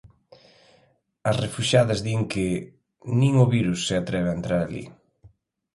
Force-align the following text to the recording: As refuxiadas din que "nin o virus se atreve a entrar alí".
As 1.29 1.35
refuxiadas 1.43 1.99
din 2.05 2.21
que 2.31 2.47
"nin 3.19 3.33
o 3.43 3.45
virus 3.55 3.79
se 3.87 3.93
atreve 4.01 4.27
a 4.29 4.37
entrar 4.39 4.59
alí". 4.61 4.83